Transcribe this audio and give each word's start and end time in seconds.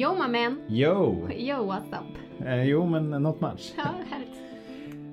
Yo 0.00 0.14
my 0.14 0.28
man. 0.38 0.60
Yo! 0.68 1.28
Yo 1.36 1.56
what's 1.72 1.92
up? 1.92 2.46
Eh, 2.46 2.62
jo, 2.64 2.86
men 2.86 3.10
not 3.22 3.40
much. 3.40 3.72
Ja, 3.76 3.82
härligt. 4.10 4.36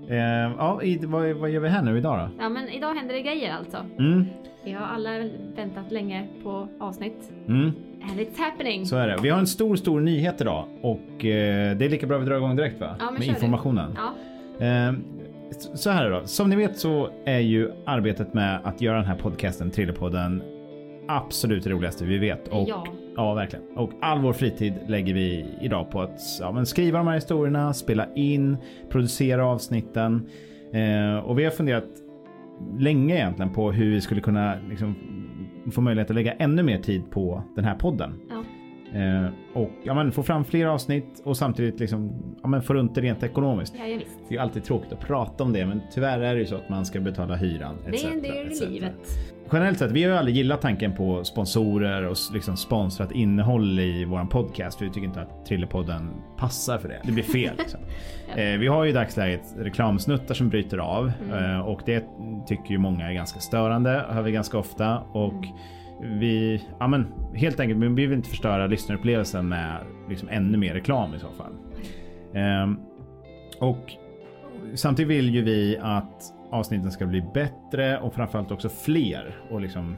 Eh, 0.09 0.55
ja, 0.57 0.81
i, 0.83 0.97
vad, 1.05 1.31
vad 1.31 1.49
gör 1.49 1.59
vi 1.61 1.69
här 1.69 1.81
nu 1.81 1.97
idag 1.97 2.19
då? 2.19 2.43
Ja 2.43 2.49
men 2.49 2.69
idag 2.69 2.93
händer 2.93 3.13
det 3.15 3.21
grejer 3.21 3.53
alltså. 3.53 3.77
Mm, 3.99 4.25
Vi 4.63 4.71
har 4.71 4.85
alla 4.85 5.09
väntat 5.55 5.91
länge 5.91 6.27
på 6.43 6.67
avsnitt. 6.79 7.31
mm, 7.47 7.71
And 8.11 8.19
it's 8.19 8.37
happening. 8.39 8.85
så 8.85 8.95
är 8.95 9.07
det. 9.07 9.17
Vi 9.21 9.29
har 9.29 9.39
en 9.39 9.47
stor, 9.47 9.75
stor 9.75 9.99
nyhet 9.99 10.41
idag 10.41 10.65
och 10.81 11.25
eh, 11.25 11.77
det 11.77 11.85
är 11.85 11.89
lika 11.89 12.07
bra 12.07 12.17
vi 12.17 12.25
drar 12.25 12.37
igång 12.37 12.55
direkt 12.55 12.79
va? 12.81 12.95
Ja, 12.99 13.11
Med 13.11 13.21
kör 13.23 13.27
det. 13.27 13.35
informationen. 13.35 13.97
Ja. 14.59 14.65
Eh, 14.65 14.93
så 15.75 15.89
här 15.89 16.09
då. 16.09 16.21
Som 16.25 16.49
ni 16.49 16.55
vet 16.55 16.77
så 16.77 17.09
är 17.25 17.39
ju 17.39 17.71
arbetet 17.85 18.33
med 18.33 18.59
att 18.63 18.81
göra 18.81 18.95
den 18.97 19.05
här 19.05 19.15
podcasten, 19.17 19.71
Thrillerpodden, 19.71 20.43
absolut 21.07 21.63
det 21.63 21.69
roligaste 21.69 22.05
vi 22.05 22.17
vet. 22.17 22.47
Och, 22.47 22.69
Ja. 22.69 22.85
Ja, 23.17 23.33
verkligen. 23.33 23.65
Och 23.75 23.91
all 24.01 24.21
vår 24.21 24.33
fritid 24.33 24.73
lägger 24.87 25.13
vi 25.13 25.45
idag 25.61 25.91
på 25.91 26.01
att 26.01 26.19
ja, 26.39 26.65
skriva 26.65 26.97
de 26.97 27.07
här 27.07 27.15
historierna, 27.15 27.73
spela 27.73 28.13
in, 28.15 28.57
producera 28.89 29.45
avsnitten. 29.45 30.29
Eh, 30.73 31.17
och 31.17 31.39
vi 31.39 31.43
har 31.43 31.51
funderat 31.51 31.87
länge 32.79 33.15
egentligen 33.15 33.53
på 33.53 33.71
hur 33.71 33.91
vi 33.91 34.01
skulle 34.01 34.21
kunna 34.21 34.55
liksom, 34.69 34.95
få 35.71 35.81
möjlighet 35.81 36.09
att 36.09 36.15
lägga 36.15 36.33
ännu 36.33 36.63
mer 36.63 36.77
tid 36.77 37.11
på 37.11 37.43
den 37.55 37.65
här 37.65 37.75
podden. 37.75 38.13
Ja. 38.29 38.43
Eh, 38.99 39.29
och 39.53 39.71
ja, 39.83 39.93
men, 39.93 40.11
få 40.11 40.23
fram 40.23 40.45
fler 40.45 40.65
avsnitt 40.65 41.21
och 41.23 41.37
samtidigt 41.37 41.79
liksom, 41.79 42.11
ja, 42.41 42.47
men, 42.47 42.61
få 42.61 42.73
runt 42.73 42.95
det 42.95 43.01
rent 43.01 43.23
ekonomiskt. 43.23 43.75
Ja. 43.77 43.83
Det 43.85 43.93
är 43.93 44.31
ju 44.31 44.37
alltid 44.37 44.63
tråkigt 44.63 44.93
att 44.93 44.99
prata 44.99 45.43
om 45.43 45.53
det 45.53 45.65
men 45.65 45.81
tyvärr 45.93 46.19
är 46.19 46.33
det 46.33 46.39
ju 46.39 46.45
så 46.45 46.55
att 46.55 46.69
man 46.69 46.85
ska 46.85 46.99
betala 46.99 47.35
hyran. 47.35 47.75
Det 47.85 47.89
etc, 47.89 48.05
är 48.05 48.11
en 48.11 48.21
del 48.21 48.51
i 48.51 48.69
livet. 48.69 48.93
Generellt 49.51 49.79
sett, 49.79 49.91
vi 49.91 50.03
har 50.03 50.11
ju 50.11 50.17
aldrig 50.17 50.35
gillat 50.35 50.61
tanken 50.61 50.95
på 50.95 51.23
sponsorer 51.23 52.03
och 52.03 52.17
liksom 52.33 52.57
sponsrat 52.57 53.11
innehåll 53.11 53.79
i 53.79 54.05
våran 54.05 54.27
podcast. 54.27 54.77
För 54.77 54.85
vi 54.85 54.91
tycker 54.91 55.07
inte 55.07 55.21
att 55.21 55.45
Trillerpodden 55.45 56.09
passar 56.37 56.77
för 56.77 56.89
det. 56.89 57.01
Det 57.03 57.11
blir 57.11 57.23
fel. 57.23 57.53
Liksom. 57.57 57.79
eh, 58.35 58.57
vi 58.59 58.67
har 58.67 58.83
ju 58.83 58.89
i 58.89 58.93
dagsläget 58.93 59.41
reklamsnuttar 59.57 60.35
som 60.35 60.49
bryter 60.49 60.77
av 60.77 61.11
eh, 61.33 61.59
och 61.59 61.81
det 61.85 62.05
tycker 62.47 62.71
ju 62.71 62.77
många 62.77 63.09
är 63.09 63.13
ganska 63.13 63.39
störande. 63.39 64.05
Hör 64.09 64.21
vi 64.21 64.31
ganska 64.31 64.57
ofta 64.57 64.99
och 64.99 65.45
vi, 66.01 66.63
ja 66.79 66.87
men 66.87 67.07
helt 67.35 67.59
enkelt, 67.59 67.79
vi 67.79 68.05
vill 68.05 68.17
inte 68.17 68.29
förstöra 68.29 68.67
lyssnarupplevelsen 68.67 69.49
med 69.49 69.77
liksom 70.09 70.29
ännu 70.29 70.57
mer 70.57 70.73
reklam 70.73 71.15
i 71.15 71.19
så 71.19 71.27
fall. 71.27 71.53
Ehm, 72.33 72.79
och 73.59 73.91
samtidigt 74.75 75.09
vill 75.09 75.35
ju 75.35 75.41
vi 75.41 75.77
att 75.81 76.33
avsnitten 76.51 76.91
ska 76.91 77.05
bli 77.05 77.21
bättre 77.21 77.99
och 77.99 78.13
framförallt 78.13 78.51
också 78.51 78.69
fler 78.69 79.35
och 79.49 79.61
liksom 79.61 79.95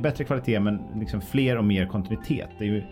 bättre 0.00 0.24
kvalitet 0.24 0.60
men 0.60 0.82
liksom 0.94 1.20
fler 1.20 1.58
och 1.58 1.64
mer 1.64 1.86
kontinuitet. 1.86 2.48
Det 2.58 2.64
ju, 2.64 2.84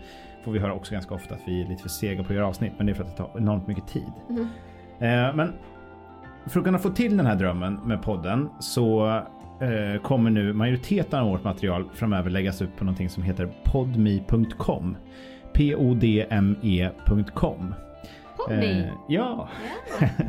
får 0.43 0.51
vi 0.51 0.59
höra 0.59 0.73
också 0.73 0.93
ganska 0.93 1.15
ofta 1.15 1.35
att 1.35 1.41
vi 1.45 1.61
är 1.61 1.67
lite 1.67 1.81
för 1.81 1.89
sega 1.89 2.23
på 2.23 2.29
att 2.29 2.35
göra 2.35 2.47
avsnitt 2.47 2.73
men 2.77 2.85
det 2.85 2.91
är 2.91 2.93
för 2.93 3.03
att 3.03 3.17
det 3.17 3.23
tar 3.23 3.31
enormt 3.37 3.67
mycket 3.67 3.87
tid. 3.87 4.11
Mhm. 4.29 4.47
Eh, 4.99 5.35
men 5.35 5.53
för 6.45 6.59
att 6.59 6.65
kunna 6.65 6.79
få 6.79 6.89
till 6.89 7.17
den 7.17 7.25
här 7.25 7.35
drömmen 7.35 7.73
med 7.73 8.01
podden 8.01 8.49
så 8.59 9.07
eh, 9.61 10.01
kommer 10.01 10.29
nu 10.31 10.53
majoriteten 10.53 11.19
av 11.19 11.27
vårt 11.29 11.43
material 11.43 11.89
framöver 11.93 12.29
läggas 12.29 12.61
upp 12.61 12.77
på 12.77 12.83
någonting 12.83 13.09
som 13.09 13.23
heter 13.23 13.49
podme.com. 13.63 14.97
P-O-D-M-E.com. 15.53 16.95
Podme. 18.37 18.79
Eh, 18.79 18.85
ja. 19.07 19.49
Ja. 19.99 20.07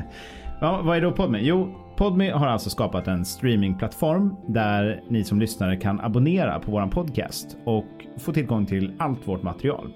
ja, 0.61 0.83
vad 0.85 0.97
är 0.97 1.01
då 1.01 1.13
Podme? 1.13 1.39
Jo, 1.43 1.75
Podme 1.97 2.31
har 2.31 2.47
alltså 2.47 2.71
skapat 2.71 3.09
en 3.09 3.25
streamingplattform 3.25 4.37
där 4.49 5.03
ni 5.09 5.25
som 5.25 5.41
lyssnare 5.41 5.77
kan 5.77 6.01
abonnera 6.01 6.59
på 6.59 6.71
våran 6.71 6.91
podcast 6.91 7.57
och 7.65 8.07
få 8.19 8.33
tillgång 8.33 8.67
till 8.67 8.93
allt 8.99 9.29
vårt 9.29 9.43
material. 9.43 9.93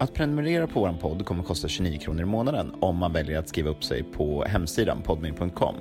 Att 0.00 0.14
prenumerera 0.14 0.66
på 0.66 0.80
vår 0.80 0.92
podd 0.92 1.26
kommer 1.26 1.40
att 1.40 1.48
kosta 1.48 1.68
29 1.68 1.98
kronor 1.98 2.22
i 2.22 2.24
månaden 2.24 2.74
om 2.80 2.96
man 2.96 3.12
väljer 3.12 3.38
att 3.38 3.48
skriva 3.48 3.70
upp 3.70 3.84
sig 3.84 4.02
på 4.02 4.44
hemsidan 4.44 5.02
podme.com. 5.02 5.74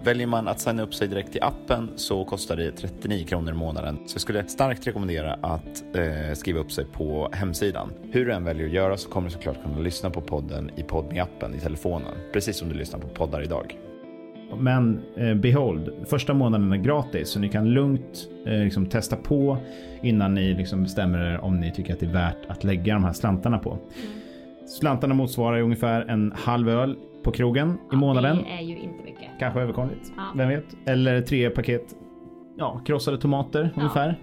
Väljer 0.00 0.26
man 0.26 0.48
att 0.48 0.60
signa 0.60 0.82
upp 0.82 0.94
sig 0.94 1.08
direkt 1.08 1.36
i 1.36 1.40
appen 1.40 1.90
så 1.96 2.24
kostar 2.24 2.56
det 2.56 2.72
39 2.72 3.24
kronor 3.24 3.52
i 3.52 3.56
månaden. 3.56 3.98
Så 4.06 4.14
jag 4.14 4.20
skulle 4.20 4.44
starkt 4.44 4.86
rekommendera 4.86 5.34
att 5.34 5.84
eh, 5.96 6.34
skriva 6.34 6.60
upp 6.60 6.72
sig 6.72 6.84
på 6.84 7.28
hemsidan. 7.32 7.92
Hur 8.12 8.26
du 8.26 8.32
än 8.32 8.44
väljer 8.44 8.66
att 8.66 8.72
göra 8.72 8.96
så 8.96 9.08
kommer 9.08 9.28
du 9.28 9.32
såklart 9.32 9.62
kunna 9.62 9.78
lyssna 9.78 10.10
på 10.10 10.20
podden 10.20 10.70
i 10.76 10.82
podme 10.82 11.20
appen 11.20 11.54
i 11.54 11.60
telefonen. 11.60 12.14
Precis 12.32 12.56
som 12.56 12.68
du 12.68 12.74
lyssnar 12.74 13.00
på 13.00 13.08
poddar 13.08 13.42
idag. 13.42 13.78
Men 14.56 15.02
eh, 15.16 15.34
behold, 15.34 15.92
första 16.06 16.34
månaden 16.34 16.72
är 16.72 16.76
gratis 16.76 17.28
så 17.28 17.38
ni 17.38 17.48
kan 17.48 17.70
lugnt 17.70 18.28
eh, 18.46 18.58
liksom 18.58 18.86
testa 18.86 19.16
på 19.16 19.58
innan 20.02 20.34
ni 20.34 20.54
liksom 20.54 20.82
bestämmer 20.82 21.18
er 21.18 21.38
om 21.38 21.60
ni 21.60 21.72
tycker 21.72 21.92
att 21.92 22.00
det 22.00 22.06
är 22.06 22.12
värt 22.12 22.46
att 22.48 22.64
lägga 22.64 22.94
de 22.94 23.04
här 23.04 23.12
slantarna 23.12 23.58
på. 23.58 23.78
Slantarna 24.68 25.14
motsvarar 25.14 25.56
ju 25.56 25.62
ungefär 25.62 26.00
en 26.00 26.32
halv 26.36 26.68
öl 26.68 26.96
på 27.24 27.32
krogen 27.32 27.78
i 27.92 27.96
månaden. 27.96 28.36
Det 28.36 28.50
är 28.52 28.60
ju 28.62 28.78
inte 28.78 29.04
mycket. 29.04 29.28
Kanske 29.38 29.60
överkomligt. 29.60 30.12
Ja. 30.16 30.22
Vem 30.36 30.48
vet? 30.48 30.64
Eller 30.86 31.22
tre 31.22 31.50
paket 31.50 31.94
ja, 32.56 32.80
krossade 32.86 33.18
tomater 33.18 33.70
Ja. 33.74 33.80
ungefär. 33.80 34.18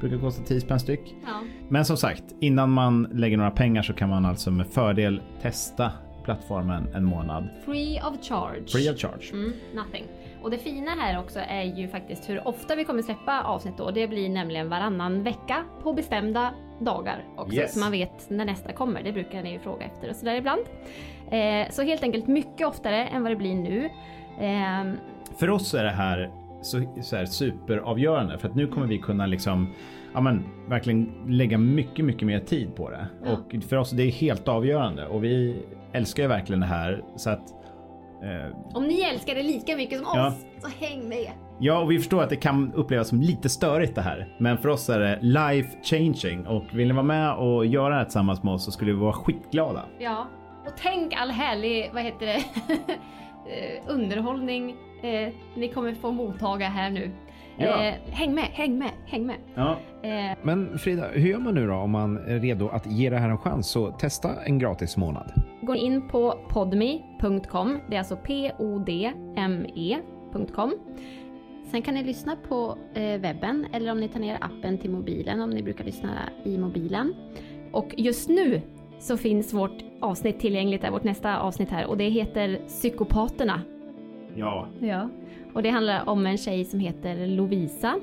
Brukar 0.00 0.18
kosta 0.18 0.44
10 0.44 0.60
spänn 0.60 0.80
styck. 0.80 1.14
Ja. 1.26 1.32
Men 1.68 1.84
som 1.84 1.96
sagt, 1.96 2.24
innan 2.40 2.70
man 2.70 3.02
lägger 3.12 3.36
några 3.36 3.50
pengar 3.50 3.82
så 3.82 3.92
kan 3.92 4.08
man 4.08 4.24
alltså 4.24 4.50
med 4.50 4.66
fördel 4.66 5.22
testa 5.42 5.92
plattformen 6.24 6.88
en 6.94 7.04
månad. 7.04 7.48
Free 7.64 8.00
of 8.00 8.26
charge. 8.28 8.66
Free 8.68 8.90
of 8.92 8.98
charge. 8.98 9.32
Mm, 9.32 9.52
nothing. 9.74 10.04
Och 10.42 10.50
det 10.50 10.58
fina 10.58 10.90
här 10.90 11.18
också 11.18 11.38
är 11.48 11.62
ju 11.62 11.88
faktiskt 11.88 12.30
hur 12.30 12.48
ofta 12.48 12.74
vi 12.76 12.84
kommer 12.84 13.02
släppa 13.02 13.42
avsnitt 13.42 13.78
då. 13.78 13.90
Det 13.90 14.08
blir 14.08 14.28
nämligen 14.28 14.68
varannan 14.68 15.22
vecka 15.22 15.64
på 15.82 15.92
bestämda 15.92 16.50
dagar 16.78 17.24
också. 17.36 17.56
Yes. 17.56 17.74
Så 17.74 17.80
man 17.80 17.92
vet 17.92 18.30
när 18.30 18.44
nästa 18.44 18.72
kommer. 18.72 19.02
Det 19.02 19.12
brukar 19.12 19.42
ni 19.42 19.52
ju 19.52 19.58
fråga 19.58 19.86
efter 19.86 20.10
och 20.10 20.16
sådär 20.16 20.34
ibland. 20.34 20.60
Eh, 21.30 21.70
så 21.70 21.82
helt 21.82 22.02
enkelt 22.02 22.26
mycket 22.26 22.66
oftare 22.66 23.06
än 23.06 23.22
vad 23.22 23.32
det 23.32 23.36
blir 23.36 23.54
nu. 23.54 23.90
Ehm, 24.40 24.96
För 25.36 25.50
oss 25.50 25.74
är 25.74 25.84
det 25.84 25.90
här 25.90 26.30
så, 26.62 26.82
så 27.02 27.16
här 27.16 27.26
superavgörande 27.26 28.38
för 28.38 28.48
att 28.48 28.54
nu 28.54 28.66
kommer 28.66 28.86
vi 28.86 28.98
kunna 28.98 29.26
liksom 29.26 29.74
ja, 30.14 30.20
men, 30.20 30.44
verkligen 30.68 31.12
lägga 31.28 31.58
mycket, 31.58 32.04
mycket 32.04 32.26
mer 32.26 32.40
tid 32.40 32.74
på 32.76 32.90
det. 32.90 33.06
Ja. 33.24 33.32
Och 33.32 33.62
för 33.64 33.76
oss 33.76 33.90
det 33.90 34.02
är 34.02 34.10
helt 34.10 34.48
avgörande 34.48 35.06
och 35.06 35.24
vi 35.24 35.62
älskar 35.92 36.22
ju 36.22 36.28
verkligen 36.28 36.60
det 36.60 36.66
här 36.66 37.04
så 37.16 37.30
att 37.30 37.54
eh, 38.24 38.76
om 38.76 38.84
ni 38.86 39.00
älskar 39.00 39.34
det 39.34 39.42
lika 39.42 39.76
mycket 39.76 39.98
som 39.98 40.08
Ja. 40.14 40.26
oss, 40.28 40.34
så 40.62 40.84
häng 40.84 41.08
med! 41.08 41.30
Ja, 41.60 41.78
och 41.80 41.90
vi 41.90 41.98
förstår 41.98 42.22
att 42.22 42.30
det 42.30 42.36
kan 42.36 42.72
upplevas 42.74 43.08
som 43.08 43.20
lite 43.20 43.48
störigt 43.48 43.94
det 43.94 44.00
här. 44.02 44.36
Men 44.40 44.58
för 44.58 44.68
oss 44.68 44.88
är 44.88 45.00
det 45.00 45.18
life 45.22 45.68
changing 45.82 46.46
och 46.46 46.64
vill 46.72 46.88
ni 46.88 46.94
vara 46.94 47.02
med 47.02 47.34
och 47.34 47.66
göra 47.66 47.88
det 47.88 47.94
här 47.94 48.04
tillsammans 48.04 48.42
med 48.42 48.54
oss 48.54 48.64
så 48.64 48.70
skulle 48.70 48.92
vi 48.92 48.98
vara 48.98 49.12
skitglada. 49.12 49.84
Ja. 49.98 50.26
Och 50.66 50.72
tänk 50.82 51.14
all 51.16 51.30
härlig, 51.30 51.90
vad 51.94 52.02
heter 52.02 52.26
det, 52.26 52.34
eh, 53.50 53.82
underhållning 53.94 54.70
eh, 55.02 55.32
ni 55.56 55.68
kommer 55.68 55.94
få 55.94 56.10
mottaga 56.12 56.68
här 56.68 56.90
nu. 56.90 57.10
Ja. 57.58 57.84
Eh, 57.84 57.94
häng 58.10 58.34
med, 58.34 58.44
häng 58.44 58.78
med, 58.78 58.90
häng 59.06 59.26
med. 59.26 59.36
Ja, 59.54 59.76
Eh, 60.02 60.36
Men 60.42 60.78
Frida, 60.78 61.04
hur 61.12 61.28
gör 61.30 61.38
man 61.38 61.54
nu 61.54 61.66
då 61.66 61.74
om 61.74 61.90
man 61.90 62.16
är 62.16 62.38
redo 62.38 62.68
att 62.68 62.86
ge 62.86 63.10
det 63.10 63.18
här 63.18 63.28
en 63.28 63.38
chans? 63.38 63.66
Så 63.68 63.90
testa 63.90 64.28
en 64.46 64.58
gratis 64.58 64.96
månad. 64.96 65.32
Gå 65.66 65.74
in 65.74 66.08
på 66.08 66.34
podme.com. 66.48 67.80
Det 67.88 67.94
är 67.94 67.98
alltså 67.98 68.16
p-o-d-m-e.com. 68.16 69.14
Sen 71.70 71.82
kan 71.82 71.94
ni 71.94 72.04
lyssna 72.04 72.36
på 72.48 72.78
eh, 72.94 73.20
webben 73.20 73.66
eller 73.72 73.92
om 73.92 74.00
ni 74.00 74.08
tar 74.08 74.20
ner 74.20 74.38
appen 74.40 74.78
till 74.78 74.90
mobilen 74.90 75.40
om 75.40 75.50
ni 75.50 75.62
brukar 75.62 75.84
lyssna 75.84 76.10
i 76.44 76.58
mobilen. 76.58 77.14
Och 77.72 77.94
just 77.96 78.28
nu 78.28 78.60
så 78.98 79.16
finns 79.16 79.52
vårt 79.54 79.84
avsnitt 80.00 80.40
tillgängligt, 80.40 80.82
där, 80.82 80.90
vårt 80.90 81.04
nästa 81.04 81.38
avsnitt 81.38 81.70
här 81.70 81.86
och 81.86 81.96
det 81.96 82.08
heter 82.08 82.60
Psykopaterna. 82.66 83.60
ja, 84.34 84.68
Ja. 84.80 85.08
Och 85.54 85.62
det 85.62 85.70
handlar 85.70 86.08
om 86.08 86.26
en 86.26 86.38
tjej 86.38 86.64
som 86.64 86.80
heter 86.80 87.26
Lovisa. 87.26 88.00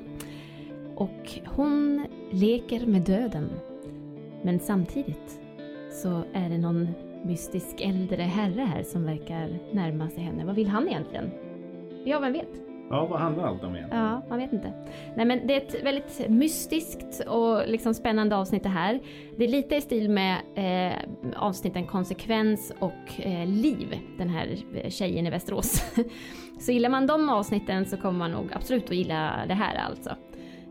Och 0.96 1.40
hon 1.46 2.06
leker 2.30 2.86
med 2.86 3.02
döden. 3.02 3.50
Men 4.42 4.58
samtidigt 4.60 5.40
så 5.90 6.22
är 6.32 6.48
det 6.48 6.58
någon 6.58 6.88
mystisk 7.24 7.80
äldre 7.80 8.22
herre 8.22 8.60
här 8.60 8.82
som 8.82 9.04
verkar 9.04 9.58
närma 9.72 10.08
sig 10.08 10.22
henne. 10.22 10.44
Vad 10.44 10.54
vill 10.54 10.68
han 10.68 10.88
egentligen? 10.88 11.30
Ja, 12.04 12.18
vem 12.18 12.32
vet? 12.32 12.62
ja 12.92 13.06
vad 13.06 13.20
handlar 13.20 13.44
allt 13.44 13.64
om 13.64 13.76
igen? 13.76 13.88
Ja, 13.92 14.22
man 14.28 14.38
vet 14.38 14.52
inte. 14.52 14.72
Nej 15.16 15.26
men 15.26 15.46
det 15.46 15.54
är 15.54 15.56
ett 15.56 15.84
väldigt 15.84 16.28
mystiskt 16.28 17.20
och 17.28 17.68
liksom 17.68 17.94
spännande 17.94 18.36
avsnitt 18.36 18.62
det 18.62 18.68
här. 18.68 19.00
Det 19.36 19.44
är 19.44 19.48
lite 19.48 19.76
i 19.76 19.80
stil 19.80 20.10
med 20.10 20.38
eh, 20.54 20.98
avsnitten 21.36 21.86
Konsekvens 21.86 22.72
och 22.78 23.20
eh, 23.20 23.46
Liv, 23.46 23.98
den 24.18 24.28
här 24.28 24.56
eh, 24.74 24.90
tjejen 24.90 25.26
i 25.26 25.30
Västerås. 25.30 25.94
så 26.60 26.72
gillar 26.72 26.88
man 26.88 27.06
de 27.06 27.28
avsnitten 27.28 27.86
så 27.86 27.96
kommer 27.96 28.18
man 28.18 28.30
nog 28.30 28.48
absolut 28.52 28.84
att 28.84 28.96
gilla 28.96 29.44
det 29.48 29.54
här 29.54 29.74
alltså. 29.74 30.10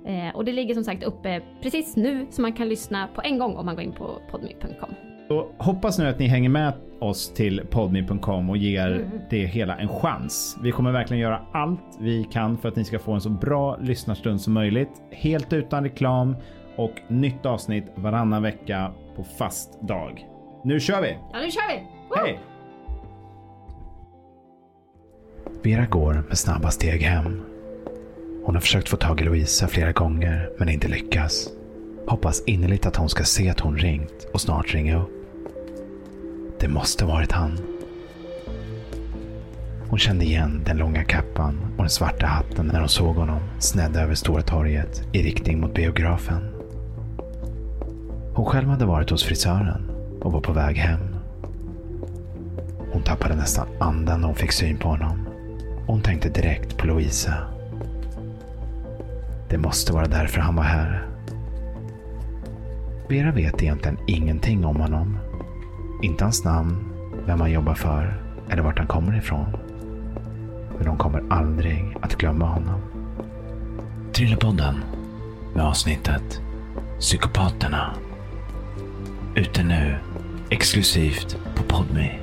Eh, 0.06 0.36
och 0.36 0.45
det 0.45 0.51
ligger 0.51 0.74
som 0.74 0.83
sagt 0.83 1.03
uppe 1.03 1.42
precis 1.62 1.95
nu 1.95 2.27
så 2.30 2.42
man 2.42 2.53
kan 2.53 2.69
lyssna 2.69 3.07
på 3.07 3.21
en 3.21 3.39
gång 3.39 3.56
om 3.56 3.65
man 3.65 3.75
går 3.75 3.83
in 3.83 3.94
på 3.94 4.21
podme.com. 4.31 5.11
Så 5.27 5.47
hoppas 5.57 6.00
nu 6.00 6.07
att 6.07 6.19
ni 6.19 6.27
hänger 6.27 6.50
med 6.50 6.73
oss 7.00 7.33
till 7.33 7.62
podme.com 7.69 8.50
och 8.50 8.57
ger 8.57 8.88
Mm. 8.91 9.09
det 9.29 9.45
hela 9.45 9.77
en 9.77 9.88
chans. 9.88 10.57
Vi 10.63 10.71
kommer 10.71 10.91
verkligen 10.91 11.21
göra 11.21 11.41
allt 11.51 11.97
vi 12.00 12.23
kan 12.23 12.57
för 12.57 12.69
att 12.69 12.75
ni 12.75 12.83
ska 12.85 13.00
få 13.00 13.12
en 13.12 13.21
så 13.21 13.29
bra 13.29 13.77
lyssnarstund 13.81 14.41
som 14.41 14.53
möjligt. 14.53 14.89
Helt 15.12 15.53
utan 15.53 15.83
reklam 15.83 16.35
och 16.75 16.91
nytt 17.07 17.45
avsnitt 17.45 17.85
varannan 17.95 18.41
vecka 18.44 18.91
på 19.15 19.23
fast 19.23 19.81
dag. 19.81 20.25
Nu 20.63 20.79
kör 20.79 21.01
vi! 21.01 21.18
Ja, 21.33 21.39
nu 21.39 21.51
kör 21.51 21.75
vi! 21.75 21.83
Woo! 22.09 22.15
Hej! 22.25 22.39
Vera 25.63 25.85
går 25.85 26.13
med 26.27 26.38
snabba 26.38 26.69
steg 26.69 27.01
hem. 27.01 27.41
Hon 28.45 28.56
har 28.56 28.62
försökt 28.62 28.89
få 28.89 28.97
tag 28.97 29.21
i 29.21 29.24
Louisa 29.24 29.67
flera 29.67 29.91
gånger 29.91 30.50
men 30.59 30.69
inte 30.69 30.88
lyckats. 30.88 31.50
Hoppas 32.12 32.44
innerligt 32.46 32.86
att 32.86 32.96
hon 32.96 33.10
ska 33.10 33.24
se 33.24 33.50
att 33.50 33.60
hon 33.60 33.78
ringt 33.78 34.28
och 34.34 34.42
snart 34.42 34.74
ringa 34.74 35.02
upp. 35.02 35.10
Det 36.60 36.68
måste 36.68 37.06
varit 37.06 37.31
han. 37.31 37.60
Hon 39.90 40.00
kände 40.00 40.25
igen 40.25 40.62
den 40.66 40.78
långa 40.78 41.04
kappan 41.04 41.60
och 41.78 41.84
den 41.84 41.90
svarta 41.90 42.25
hatten 42.25 42.66
när 42.66 42.80
hon 42.80 42.90
såg 42.90 43.16
honom 43.16 43.40
snedda 43.60 44.02
över 44.02 44.16
Stora 44.16 44.42
torget 44.42 45.04
i 45.13 45.24
riktning 45.24 45.60
mot 45.60 45.74
biografen. 45.74 46.50
Hon 48.34 48.46
själv 48.46 48.69
hade 48.69 48.86
varit 48.86 49.10
hos 49.10 49.24
frisören 49.24 49.92
och 50.22 50.31
var 50.31 50.42
på 50.42 50.54
väg 50.54 50.78
hem. 50.78 51.16
Hon 52.92 53.04
tappade 53.04 53.36
nästan 53.36 53.68
andan 53.80 54.22
när 54.22 54.28
hon 54.28 54.36
fick 54.36 54.52
syn 54.52 54.78
på 54.78 54.88
honom. 54.88 55.28
Hon 55.88 56.02
tänkte 56.02 56.30
direkt 56.30 56.78
på 56.78 56.88
Louisa. 56.88 57.34
Det 59.50 59.58
måste 59.58 59.94
vara 59.94 60.08
därför 60.08 60.40
han 60.40 60.56
var 60.56 60.63
här. 60.63 61.11
Vera 63.12 63.31
vet 63.31 63.63
egentligen 63.63 63.98
ingenting 64.08 64.66
om 64.66 64.75
honom. 64.75 65.18
Inte 66.02 66.24
hans 66.24 66.44
namn, 66.44 66.75
vem 67.25 67.40
han 67.42 67.52
jobbar 67.52 67.74
för 67.74 68.24
eller 68.50 68.62
vart 68.62 68.78
han 68.78 68.88
kommer 68.88 69.18
ifrån. 69.18 69.46
Men 70.78 70.88
hon 70.88 70.98
kommer 70.98 71.24
aldrig 71.30 71.98
att 72.02 72.16
glömma 72.16 72.46
honom. 72.46 72.81
Trillepodden 74.13 74.75
med 75.56 75.66
avsnittet 75.66 76.42
Psykopaterna. 77.00 77.94
Ute 79.36 79.63
nu, 79.63 79.96
exklusivt 80.50 81.38
på 81.56 81.63
Podme. 81.63 82.19